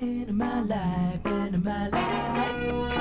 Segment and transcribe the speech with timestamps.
[0.00, 2.92] into my life, into my life.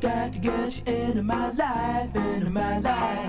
[0.00, 3.27] Got to get you into my life, into my life.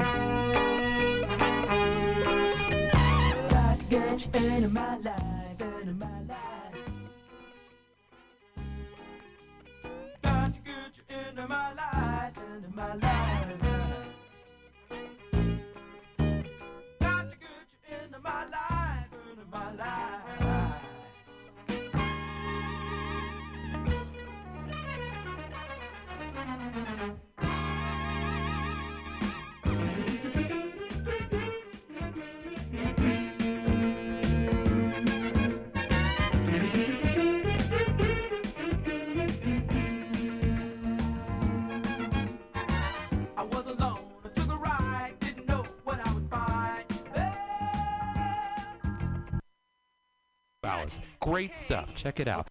[51.30, 51.94] Great stuff.
[51.94, 52.48] Check it out.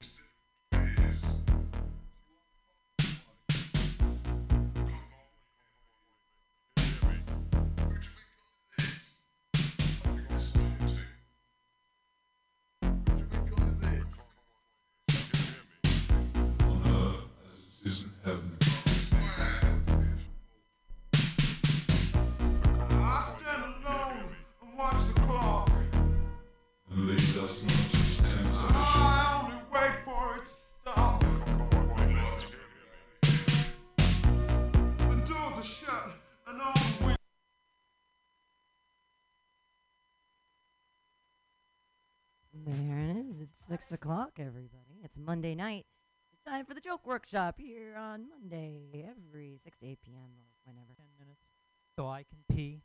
[43.79, 44.99] Six o'clock, everybody.
[45.05, 45.87] It's Monday night.
[46.33, 50.19] It's time for the joke workshop here on Monday, every six to eight p.m.
[50.19, 50.95] or whenever.
[50.97, 51.53] Ten minutes
[51.95, 52.83] so I can pee.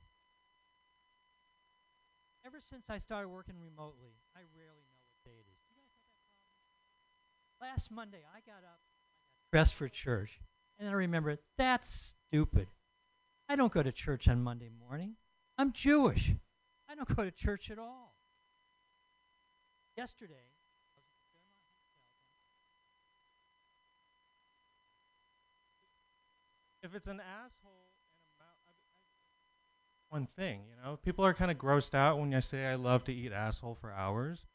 [2.45, 5.57] Ever since I started working remotely, I rarely know what day it is.
[5.67, 6.21] You guys have that
[7.57, 7.71] problem?
[7.71, 10.41] Last Monday, I got up, I got dressed for church,
[10.77, 12.67] and I remembered that's stupid.
[13.49, 15.15] I don't go to church on Monday morning.
[15.57, 16.35] I'm Jewish.
[16.87, 18.13] I don't go to church at all.
[19.97, 21.53] Yesterday, I was at the Fairmont Hotel.
[26.83, 27.71] If it's an asshole
[30.09, 33.03] one thing, you know, people are kind of grossed out when I say I love
[33.05, 34.45] to eat asshole for hours.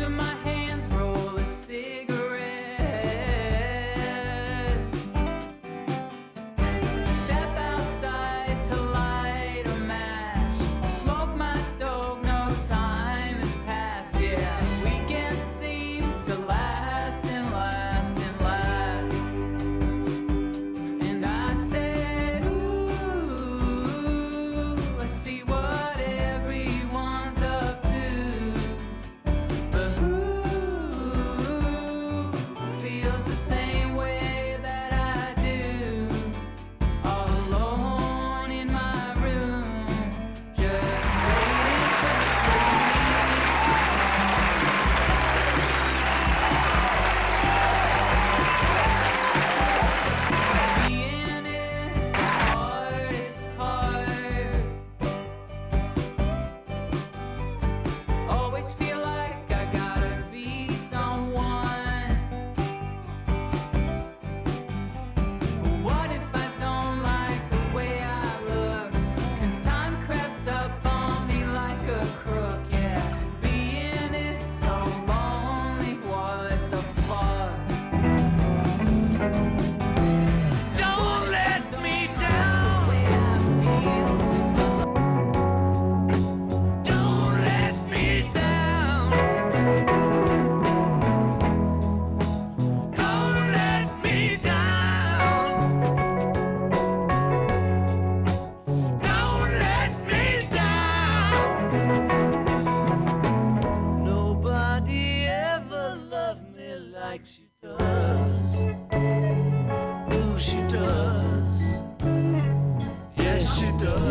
[0.00, 0.39] to my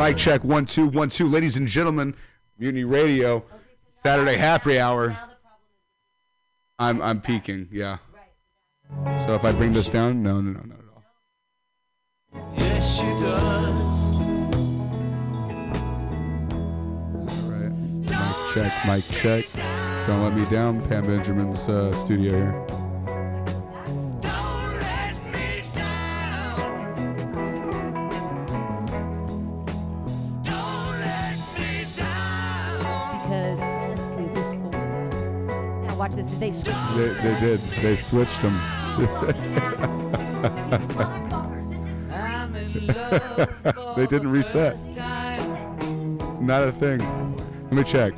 [0.10, 1.30] Mic check one two one two.
[1.30, 2.16] Ladies and gentlemen,
[2.58, 3.46] Mutiny Radio, okay,
[3.92, 5.16] so Saturday happy hour.
[6.80, 7.68] I'm I'm peaking.
[7.72, 7.98] Yeah.
[9.06, 12.54] So if I bring this down, no, no, no, not at all.
[12.58, 13.80] Yes, she does.
[17.38, 17.70] All right.
[17.70, 18.86] Mic check.
[18.88, 19.46] Mic check.
[20.08, 20.82] Don't let me down.
[20.90, 22.69] Pam Benjamin's uh, studio here.
[37.00, 37.62] They, they did.
[37.82, 38.60] They switched them.
[43.96, 44.76] they didn't reset.
[46.42, 47.00] Not a thing.
[47.64, 48.14] Let me check.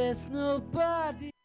[0.00, 1.39] yes, nobody.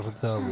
[0.00, 0.42] الرتاب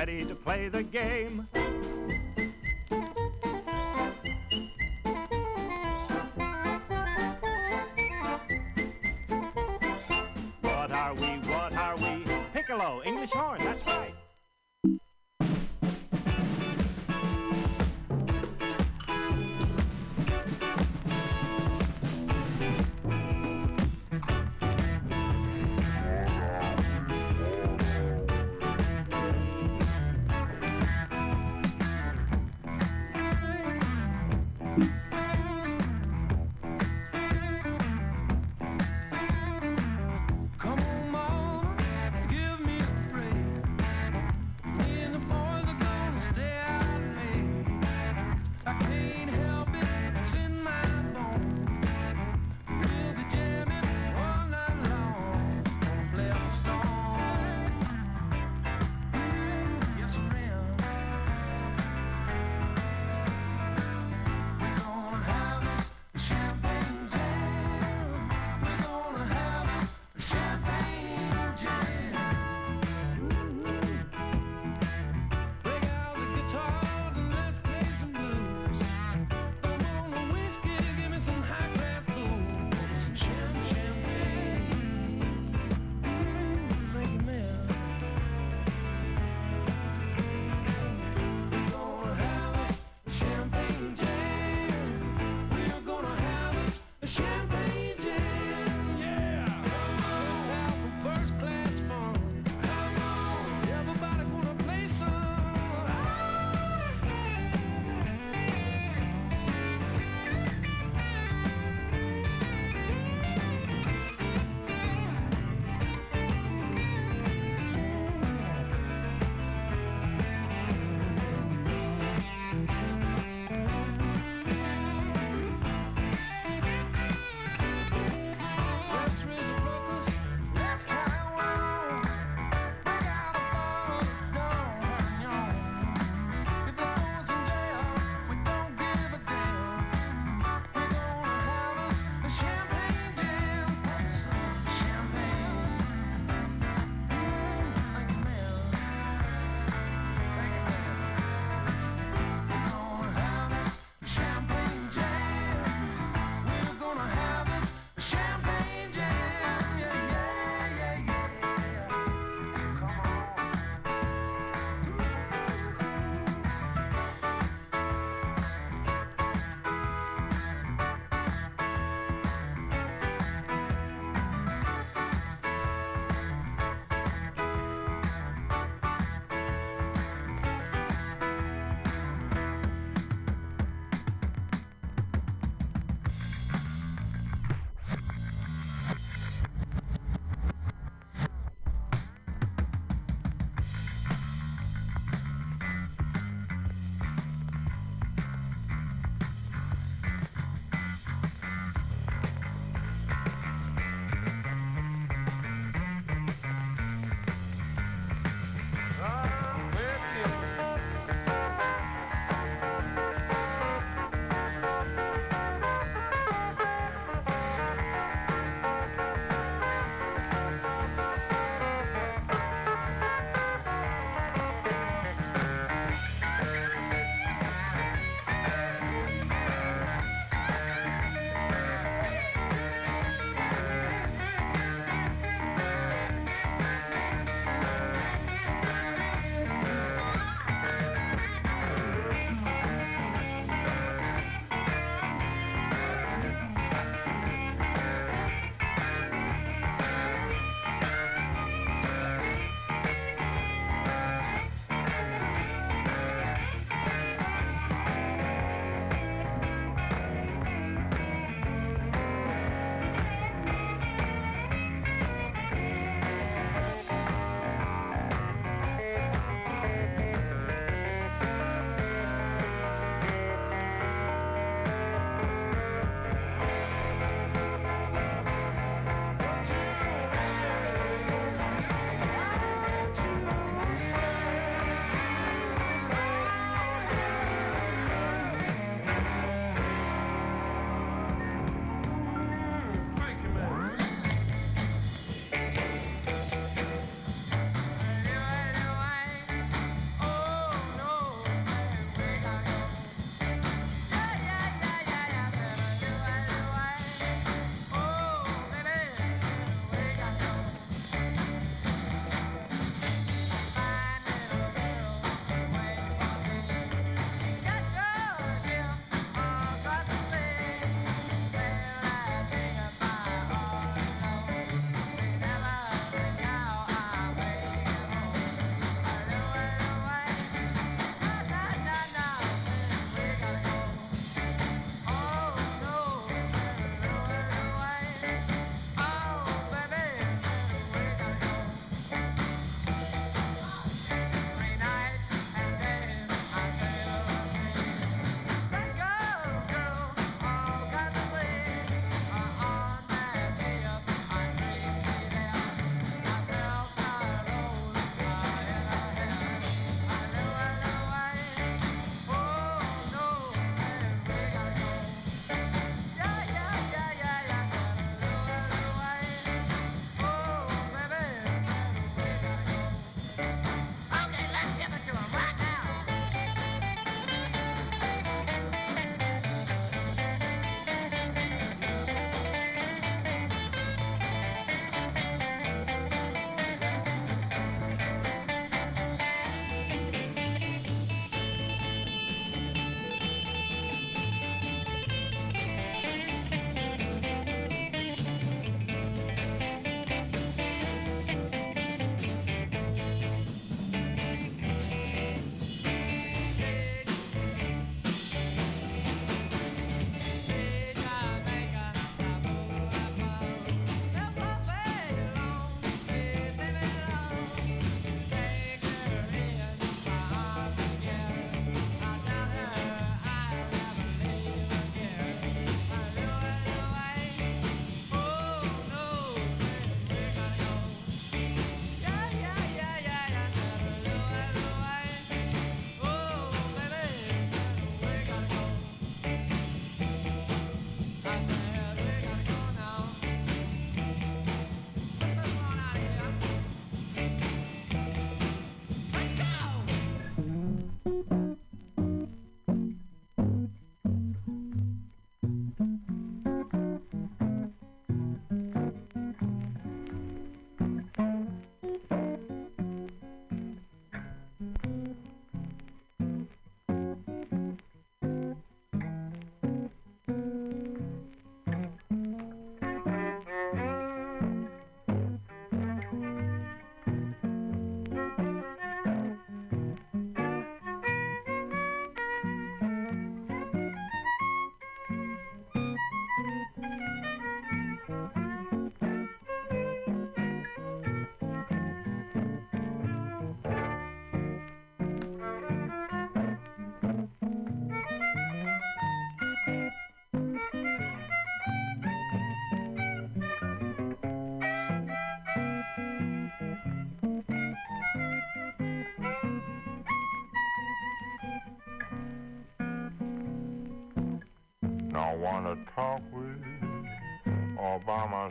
[0.00, 1.59] ready to play the game.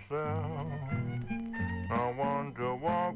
[0.10, 0.68] Myself.
[1.90, 3.16] No one to walk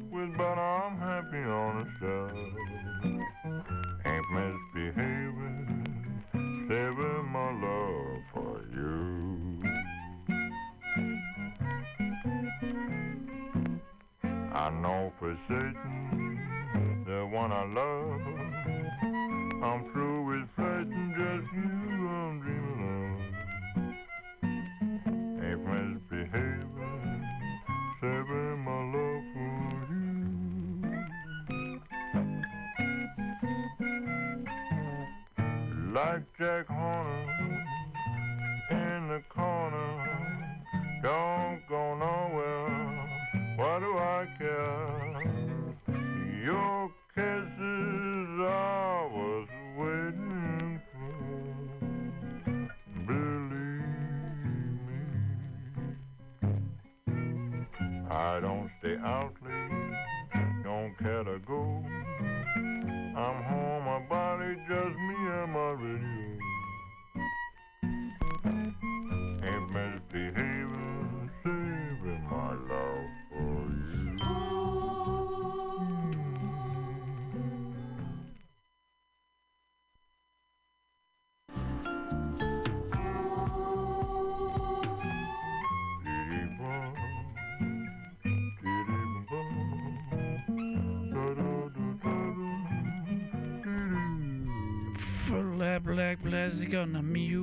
[96.64, 97.43] música, nos mil uhum.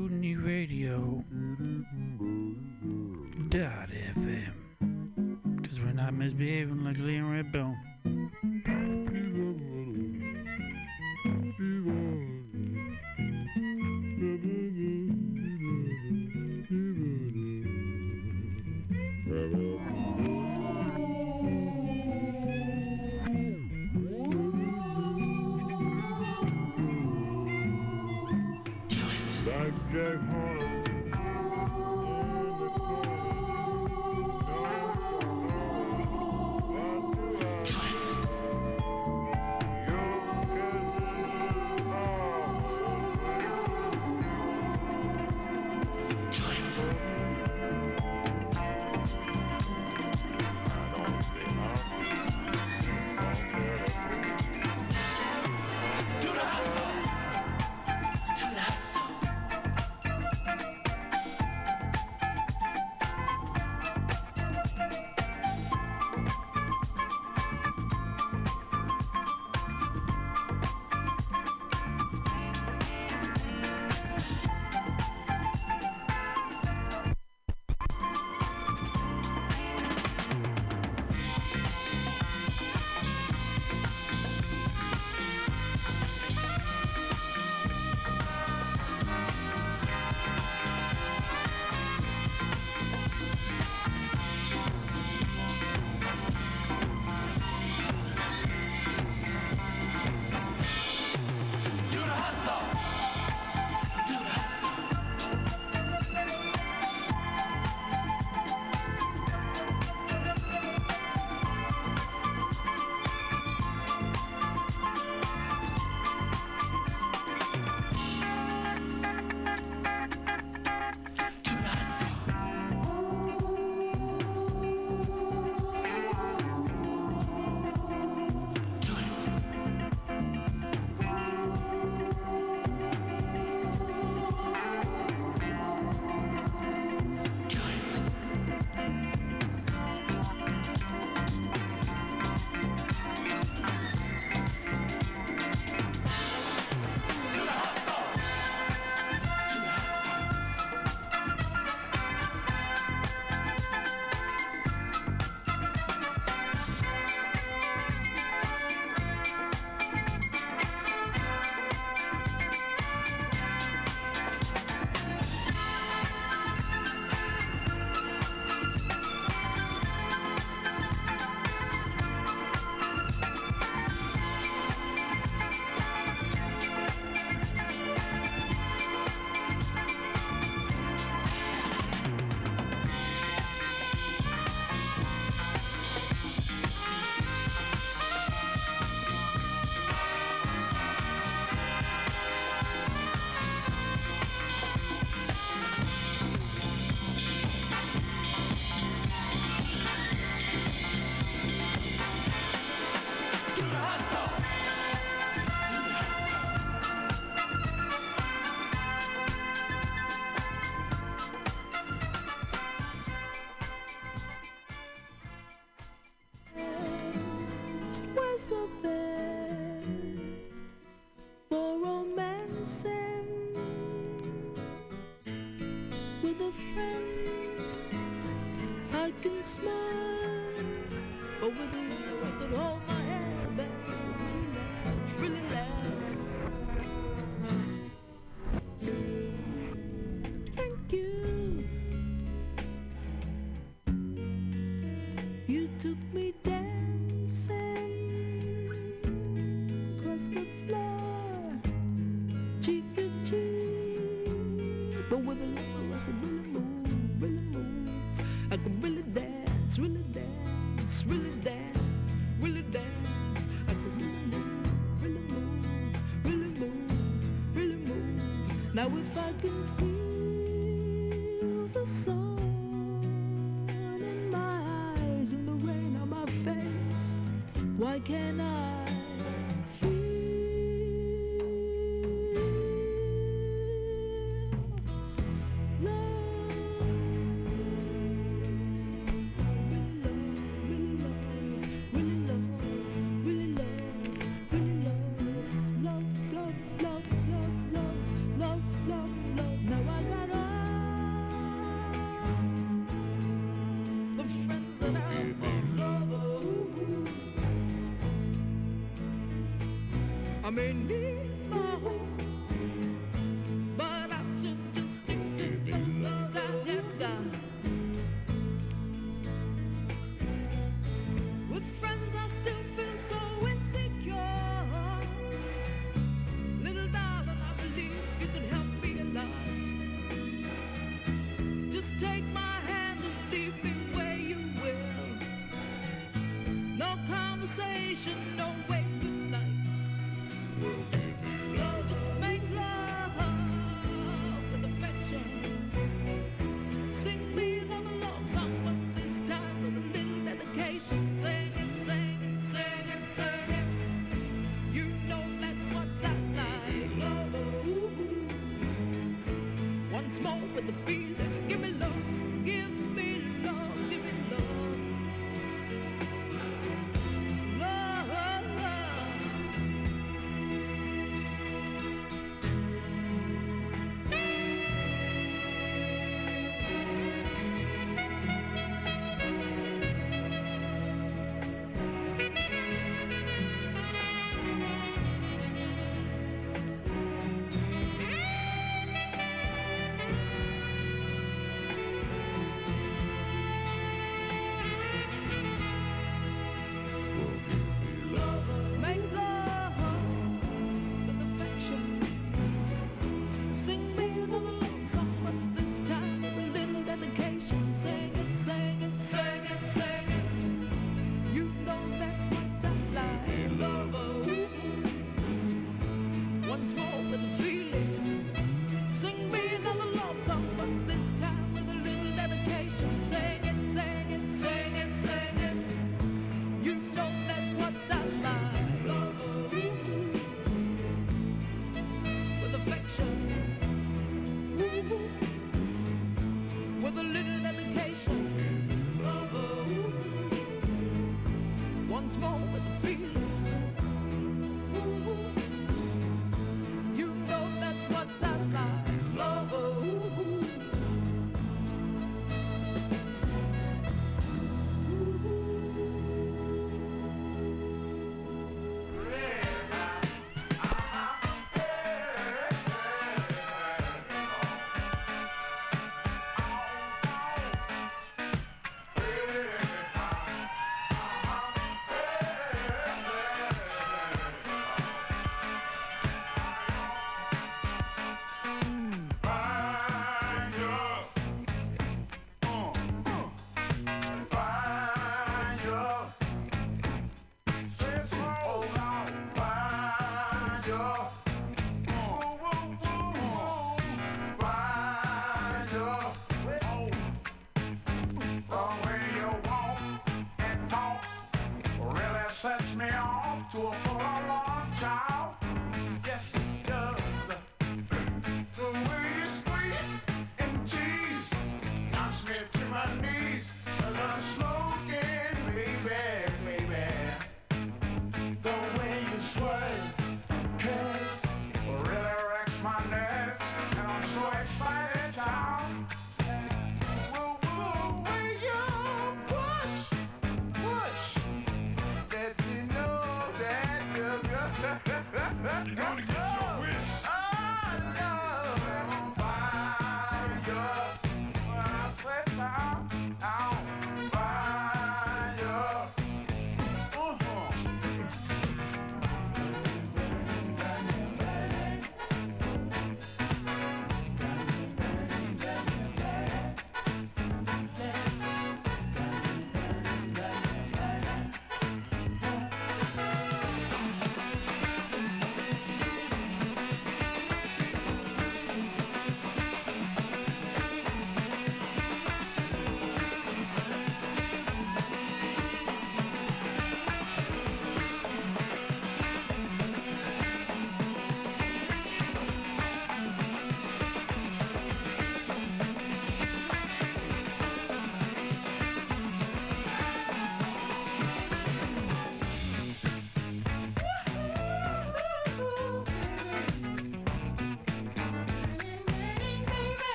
[310.51, 311.00] I may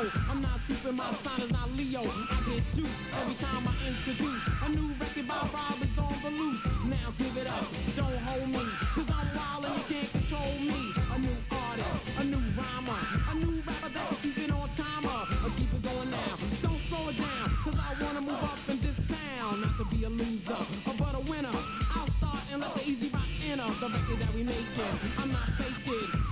[0.00, 2.00] I'm not sleeping, my sign is not Leo.
[2.00, 2.88] I get juice
[3.20, 6.64] every time I introduce a new record by Rob is on the loose.
[6.88, 10.80] Now give it up, don't hold me, cause I'm wild and you can't control me.
[11.12, 15.20] A new artist, a new rhymer, a new rapper that'll keep it on timer.
[15.28, 18.80] i keep it going now, don't slow it down, cause I wanna move up in
[18.80, 19.60] this town.
[19.60, 20.56] Not to be a loser,
[20.96, 21.52] but a winner.
[21.94, 24.96] I'll start and let the E-Z Rock enter the record that we making.
[25.18, 26.29] I'm not faking.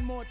[0.00, 0.27] More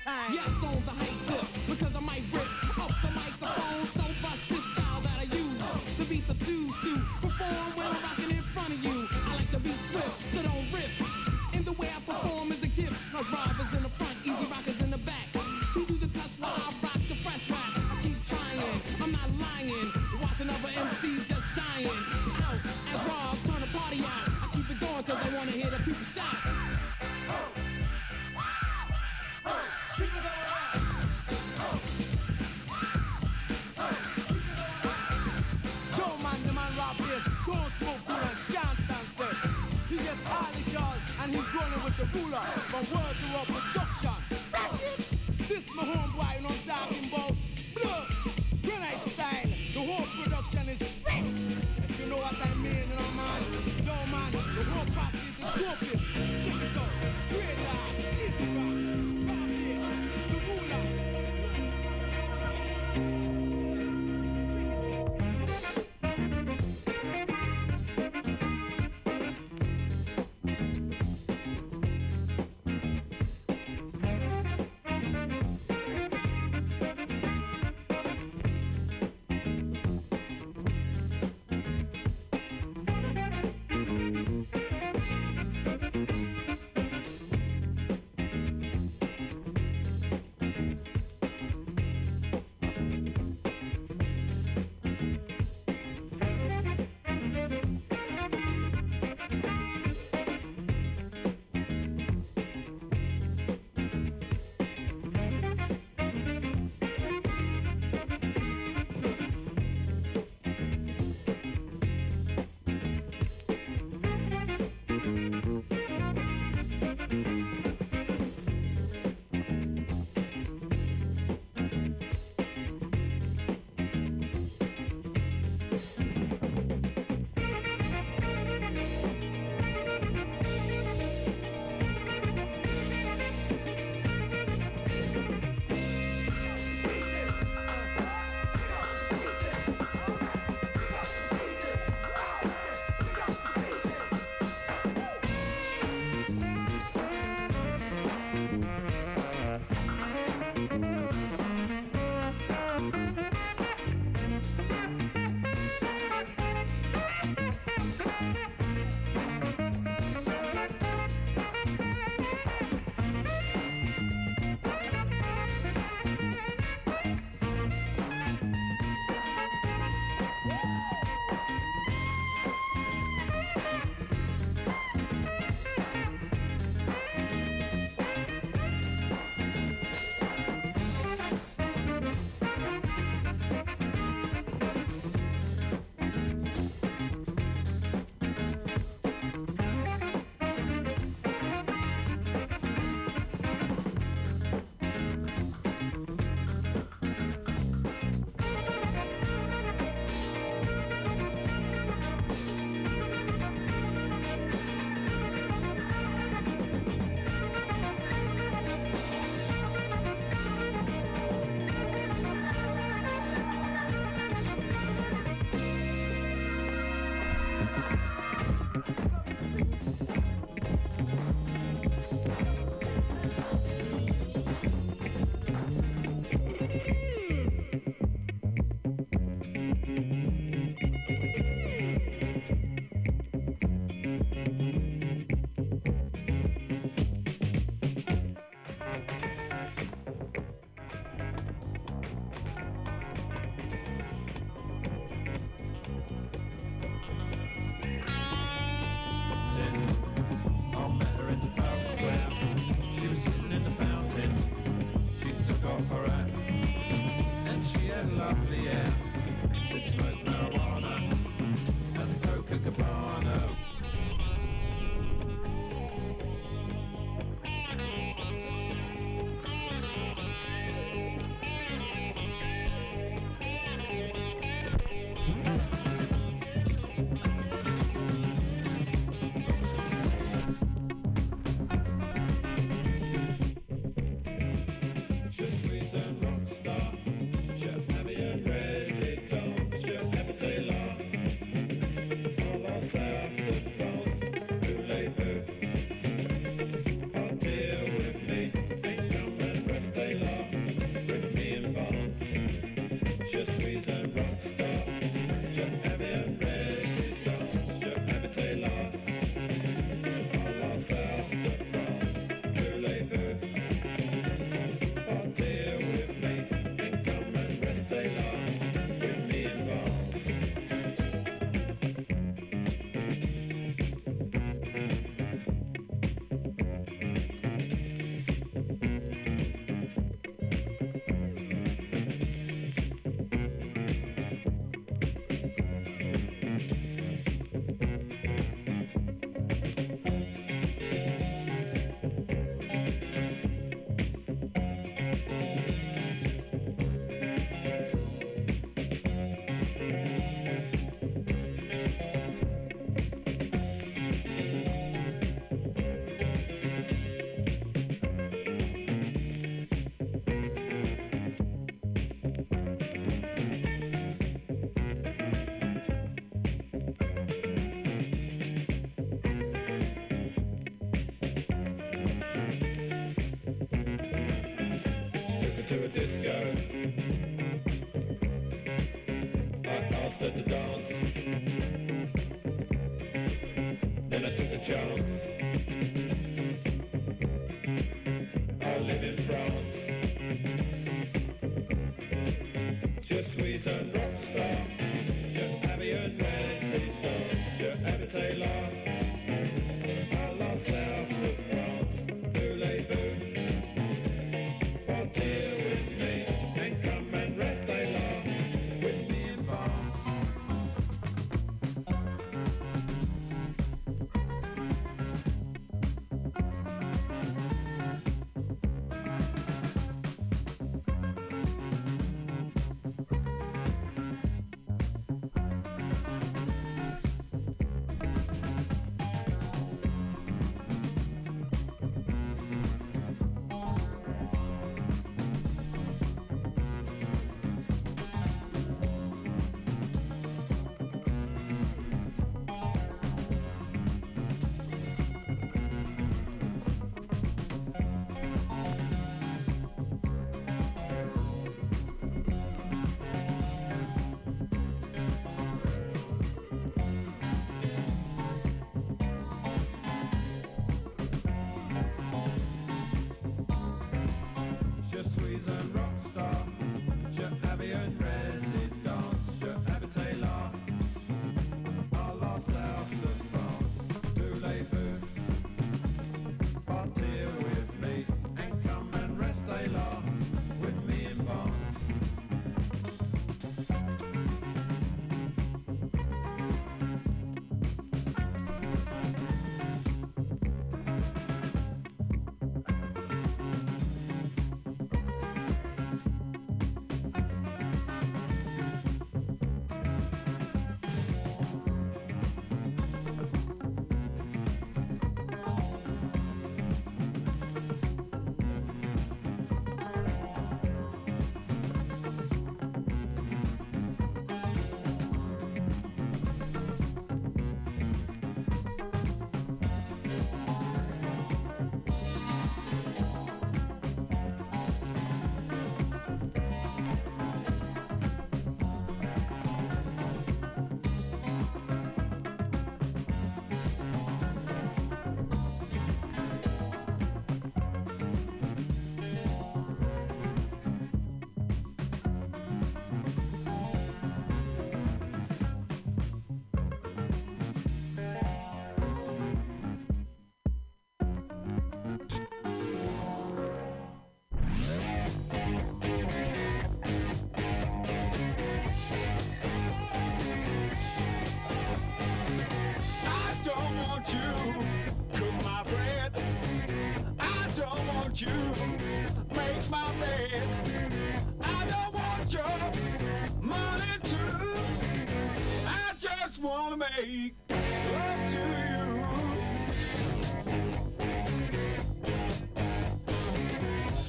[576.96, 578.94] make love to you.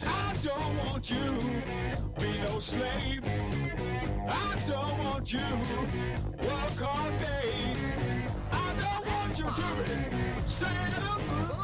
[0.06, 1.38] I don't want you
[2.18, 3.22] be no slave.
[4.28, 5.40] I don't want you
[6.42, 7.52] work all day.
[8.52, 11.57] I don't want you to be saying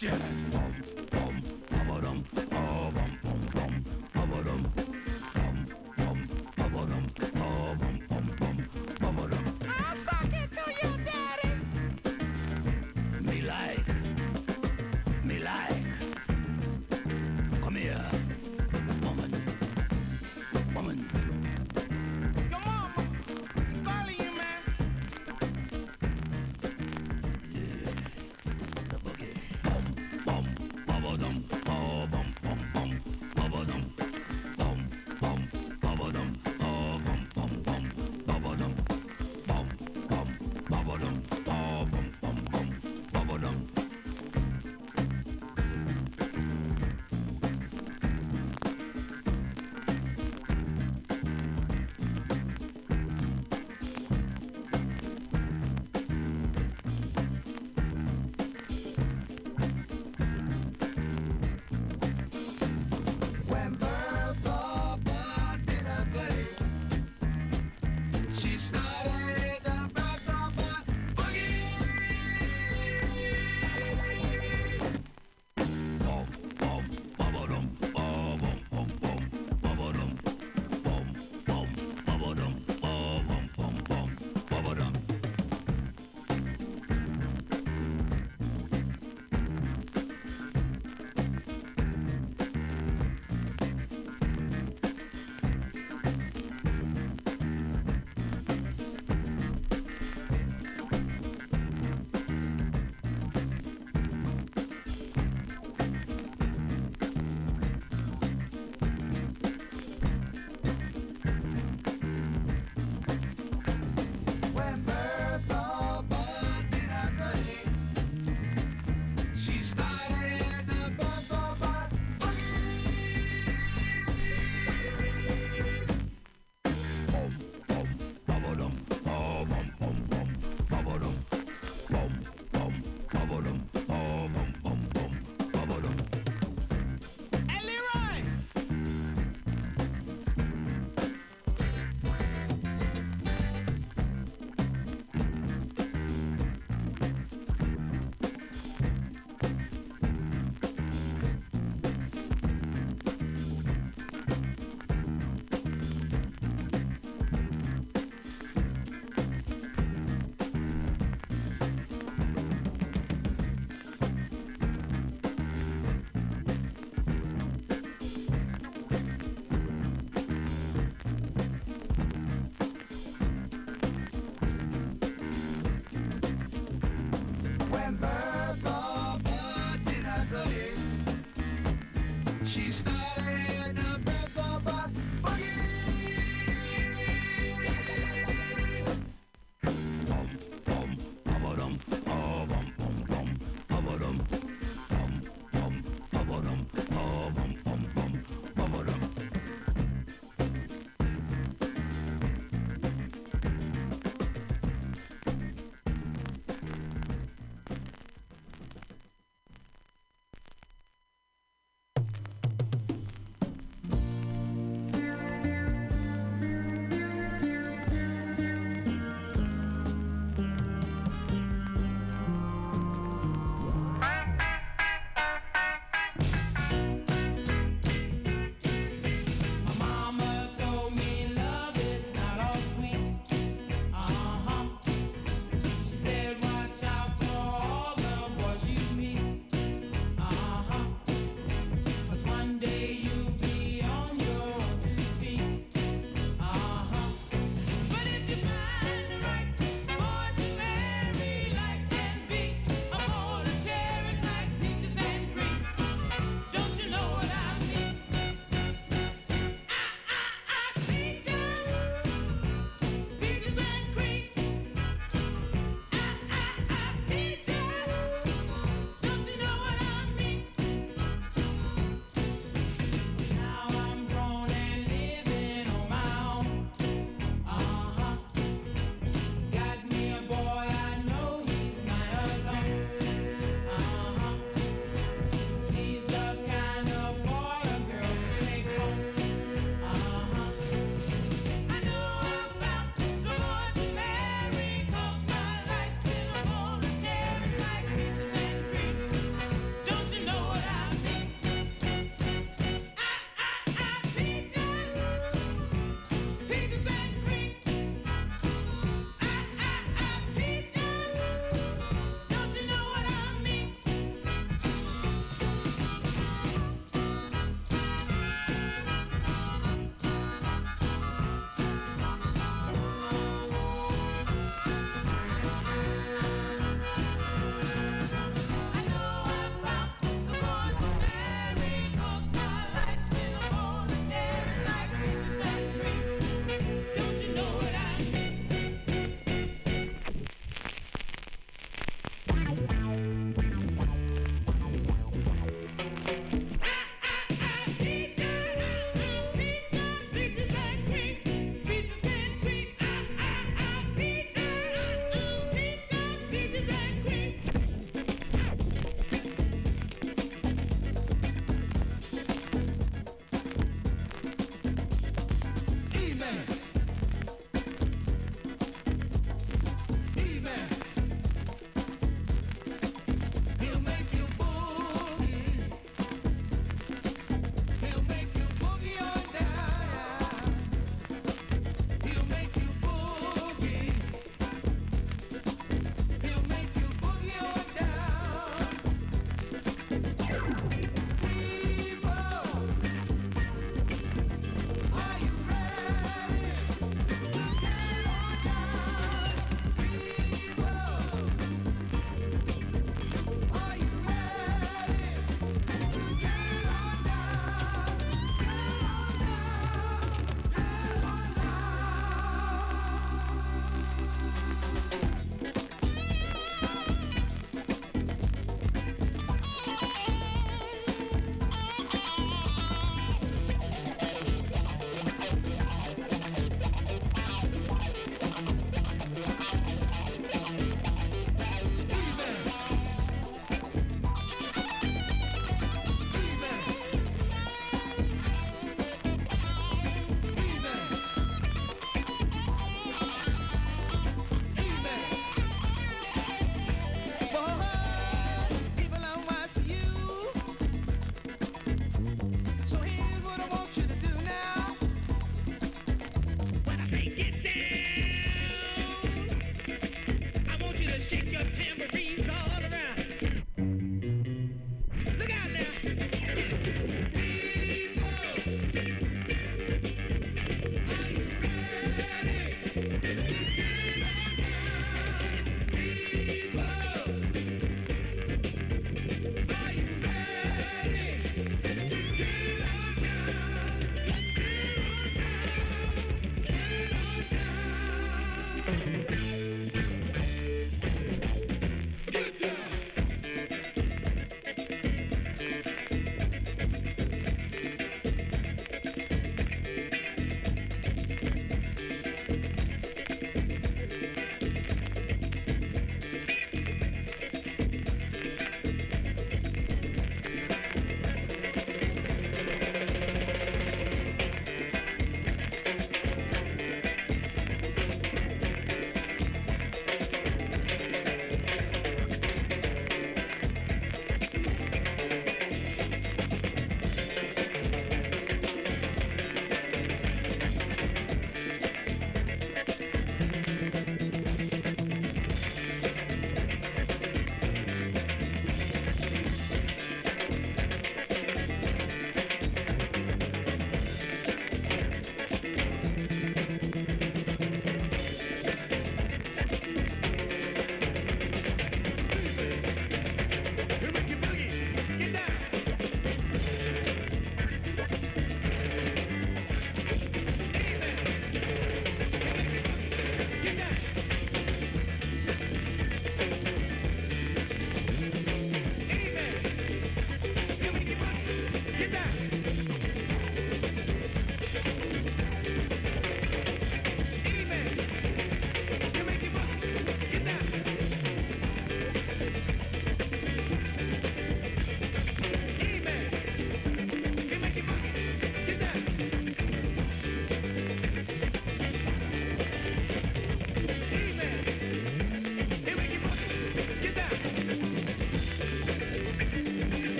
[0.00, 0.49] 简单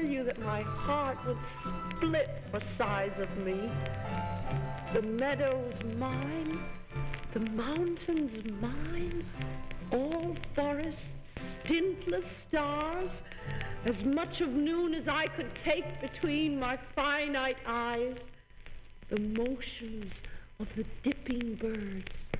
[0.00, 3.70] tell you that my heart would split for size of me.
[4.94, 6.60] The meadow's mine,
[7.32, 9.24] the mountains mine,
[9.92, 13.22] all forests, stintless stars,
[13.84, 18.16] as much of noon as I could take between my finite eyes,
[19.08, 20.22] the motions
[20.60, 22.30] of the dipping birds,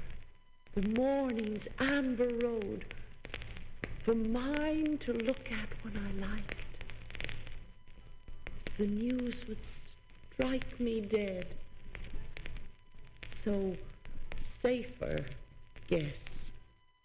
[0.74, 2.87] the morning's amber road,
[4.05, 6.60] for mine to look at when I liked.
[8.81, 9.59] The news would
[10.32, 11.48] strike me dead.
[13.31, 13.77] So
[14.43, 15.27] safer,
[15.86, 16.51] guess,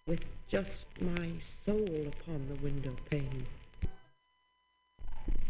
[0.07, 3.45] with just my soul upon the window pane.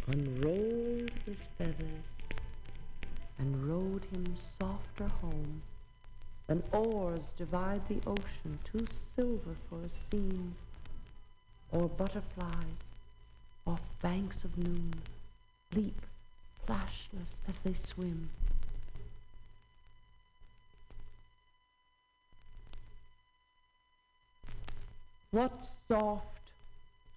[0.08, 2.10] Unrolled his feathers
[3.38, 5.62] and rowed him softer home
[6.48, 10.56] than oars divide the ocean, too silver for a seam,
[11.72, 12.82] or butterflies
[13.68, 14.92] off banks of noon
[15.76, 16.02] leap
[16.66, 18.30] flashless as they swim.
[25.32, 26.52] What soft,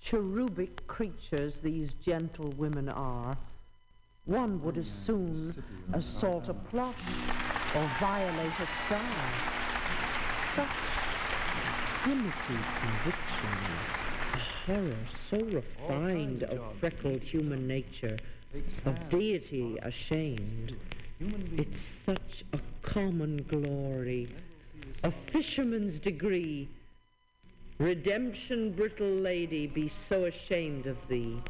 [0.03, 3.37] cherubic creatures these gentle women are.
[4.25, 5.63] One would as soon
[5.93, 6.97] assault a plush
[7.75, 9.01] or violate a star.
[10.55, 10.69] Such
[12.03, 13.87] primitive convictions,
[14.35, 18.17] a horror so refined of freckled human nature,
[18.85, 20.77] of deity ashamed.
[21.57, 24.29] It's such a common glory,
[25.03, 26.69] a fisherman's degree.
[27.79, 31.41] Redemption, brittle lady, be so ashamed of thee.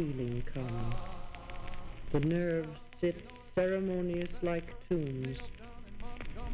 [0.00, 0.94] Feeling comes.
[2.10, 3.22] The nerves sit
[3.54, 5.40] ceremonious like tombs.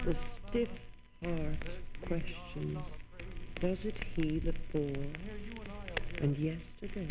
[0.05, 0.68] The stiff
[1.24, 1.62] heart
[2.05, 2.85] questions,
[3.62, 5.06] was it he that bore?
[6.20, 7.06] And yesterday,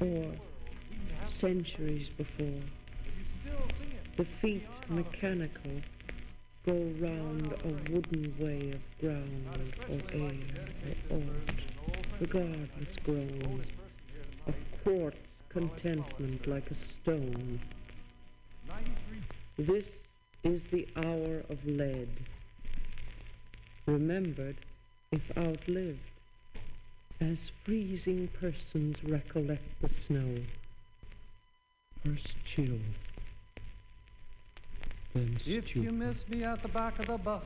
[0.00, 0.30] or
[1.28, 2.62] centuries before?
[4.16, 5.72] The feet mechanical
[6.64, 10.30] go round a wooden way of ground or air
[11.10, 13.64] or aught, regardless grown,
[14.46, 14.54] of
[14.84, 15.23] quartz
[15.54, 17.60] contentment like a stone.
[19.56, 19.86] This
[20.42, 22.08] is the hour of lead,
[23.86, 24.56] remembered
[25.12, 26.10] if outlived,
[27.20, 30.34] as freezing persons recollect the snow.
[32.04, 32.80] First chill,
[35.14, 37.44] then If you miss me at the back of the bus,